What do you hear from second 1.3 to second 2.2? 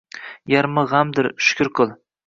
shukr qil.